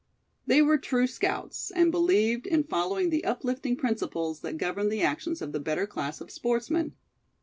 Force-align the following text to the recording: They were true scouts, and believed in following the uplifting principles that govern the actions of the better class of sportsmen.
They 0.47 0.63
were 0.63 0.79
true 0.79 1.05
scouts, 1.05 1.69
and 1.69 1.91
believed 1.91 2.47
in 2.47 2.63
following 2.63 3.11
the 3.11 3.23
uplifting 3.23 3.75
principles 3.75 4.39
that 4.39 4.57
govern 4.57 4.89
the 4.89 5.03
actions 5.03 5.43
of 5.43 5.51
the 5.51 5.59
better 5.59 5.85
class 5.85 6.19
of 6.21 6.31
sportsmen. 6.31 6.93